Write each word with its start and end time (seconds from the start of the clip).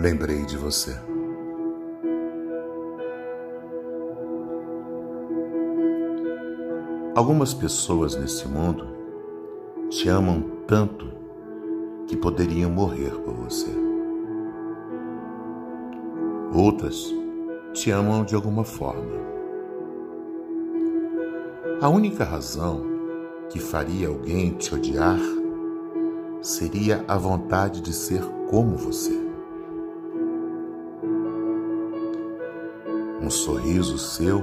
lembrei 0.00 0.46
de 0.46 0.56
você. 0.56 0.96
Algumas 7.14 7.52
pessoas 7.52 8.16
nesse 8.16 8.48
mundo 8.48 8.86
te 9.90 10.08
amam 10.08 10.42
tanto 10.66 11.06
que 12.06 12.16
poderiam 12.16 12.70
morrer 12.70 13.10
por 13.10 13.34
você. 13.34 13.68
Outras 16.54 17.14
te 17.74 17.90
amam 17.90 18.24
de 18.24 18.34
alguma 18.34 18.64
forma. 18.64 19.20
A 21.82 21.90
única 21.90 22.24
razão 22.24 22.82
que 23.50 23.58
faria 23.58 24.08
alguém 24.08 24.52
te 24.52 24.74
odiar 24.74 25.20
seria 26.40 27.04
a 27.06 27.18
vontade 27.18 27.82
de 27.82 27.92
ser 27.92 28.22
como 28.48 28.76
você. 28.76 29.29
Um 33.30 33.32
sorriso 33.32 33.96
seu 33.96 34.42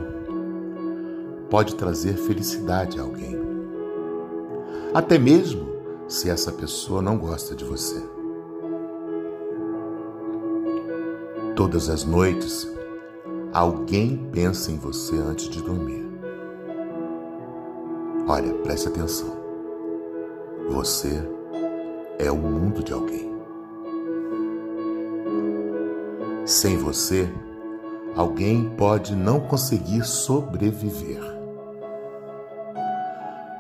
pode 1.50 1.76
trazer 1.76 2.14
felicidade 2.14 2.98
a 2.98 3.02
alguém, 3.02 3.38
até 4.94 5.20
mesmo 5.20 5.68
se 6.08 6.30
essa 6.30 6.54
pessoa 6.54 7.02
não 7.02 7.18
gosta 7.18 7.54
de 7.54 7.66
você. 7.66 8.02
Todas 11.54 11.90
as 11.90 12.06
noites, 12.06 12.66
alguém 13.52 14.26
pensa 14.32 14.72
em 14.72 14.78
você 14.78 15.18
antes 15.18 15.50
de 15.50 15.62
dormir. 15.62 16.08
Olha, 18.26 18.54
preste 18.54 18.88
atenção. 18.88 19.36
Você 20.70 21.30
é 22.18 22.32
o 22.32 22.38
mundo 22.38 22.82
de 22.82 22.94
alguém. 22.94 23.36
Sem 26.46 26.78
você, 26.78 27.30
alguém 28.18 28.68
pode 28.72 29.16
não 29.16 29.40
conseguir 29.40 30.04
sobreviver. 30.04 31.22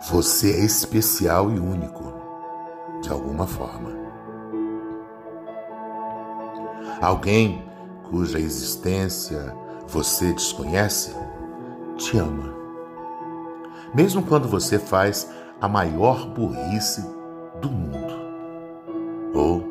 Você 0.09 0.51
é 0.51 0.65
especial 0.65 1.51
e 1.51 1.59
único, 1.59 2.11
de 3.03 3.11
alguma 3.11 3.45
forma. 3.45 3.91
Alguém 6.99 7.63
cuja 8.09 8.39
existência 8.39 9.55
você 9.87 10.33
desconhece 10.33 11.15
te 11.95 12.17
ama. 12.17 12.55
Mesmo 13.93 14.23
quando 14.23 14.47
você 14.47 14.79
faz 14.79 15.29
a 15.61 15.67
maior 15.67 16.27
burrice 16.29 17.01
do 17.61 17.69
mundo. 17.69 18.13
Ou 19.35 19.66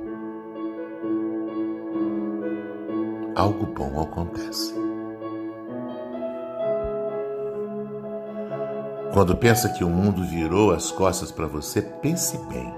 algo 3.37 3.67
bom 3.67 4.01
acontece. 4.01 4.75
Quando 9.12 9.37
pensa 9.37 9.69
que 9.69 9.84
o 9.84 9.91
mundo 9.91 10.25
virou 10.25 10.73
as 10.73 10.91
costas 10.91 11.31
para 11.31 11.47
você, 11.47 11.83
pense 11.83 12.39
bem. 12.48 12.75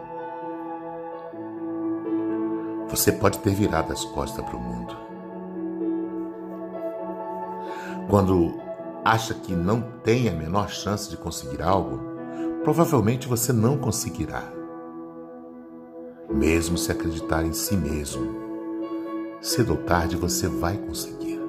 Você 2.89 3.13
pode 3.13 3.39
ter 3.39 3.55
virado 3.55 3.93
as 3.93 4.05
costas 4.05 4.45
para 4.45 4.57
o 4.57 4.61
mundo. 4.61 4.97
Quando 8.09 8.55
acha 9.05 9.35
que 9.35 9.55
não 9.55 9.81
tem 10.03 10.29
a 10.29 10.33
menor 10.33 10.69
chance 10.71 11.09
de 11.09 11.17
conseguir 11.17 11.63
algo, 11.63 12.01
provavelmente 12.65 13.29
você 13.29 13.53
não 13.53 13.79
conseguirá. 13.79 14.43
Mesmo 16.29 16.77
se 16.77 16.91
acreditar 16.91 17.45
em 17.45 17.53
si 17.53 17.77
mesmo 17.77 18.38
cedo 19.41 19.71
ou 19.71 19.77
tarde 19.79 20.17
você 20.17 20.49
vai 20.49 20.77
conseguir. 20.77 21.41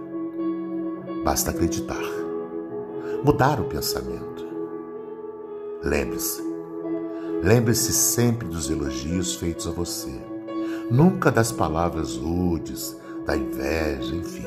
Basta 1.23 1.51
acreditar. 1.51 2.01
Mudar 3.23 3.59
o 3.59 3.65
pensamento. 3.65 4.45
Lembre-se. 5.83 6.41
Lembre-se 7.43 7.93
sempre 7.93 8.47
dos 8.47 8.69
elogios 8.69 9.35
feitos 9.35 9.67
a 9.67 9.71
você. 9.71 10.11
Nunca 10.89 11.31
das 11.31 11.51
palavras 11.51 12.15
rudes, 12.15 12.95
da 13.25 13.35
inveja, 13.35 14.15
enfim. 14.15 14.45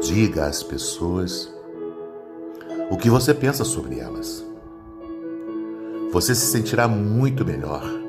Diga 0.00 0.46
às 0.46 0.62
pessoas 0.62 1.52
o 2.90 2.96
que 2.96 3.08
você 3.08 3.32
pensa 3.32 3.64
sobre 3.64 3.98
elas. 3.98 4.44
Você 6.12 6.34
se 6.34 6.46
sentirá 6.46 6.86
muito 6.86 7.44
melhor 7.44 8.03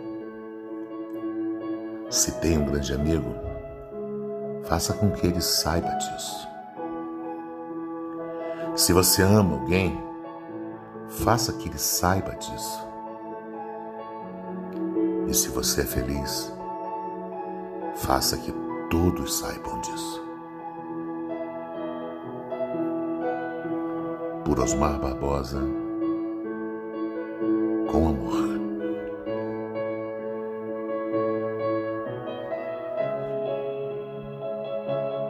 se 2.16 2.32
tem 2.40 2.58
um 2.58 2.64
grande 2.66 2.94
amigo, 2.94 3.36
faça 4.64 4.94
com 4.94 5.12
que 5.12 5.28
ele 5.28 5.42
saiba 5.42 5.90
disso. 5.90 6.48
Se 8.74 8.94
você 8.94 9.22
ama 9.22 9.56
alguém, 9.56 10.02
faça 11.10 11.52
que 11.52 11.68
ele 11.68 11.78
saiba 11.78 12.34
disso. 12.36 12.88
E 15.28 15.34
se 15.34 15.50
você 15.50 15.82
é 15.82 15.86
feliz, 15.86 16.54
faça 17.96 18.38
que 18.38 18.54
todos 18.90 19.38
saibam 19.38 19.82
disso. 19.82 20.26
Por 24.46 24.58
Osmar 24.62 25.00
Barbosa, 25.02 25.60
com 27.92 28.08
amor. 28.08 28.55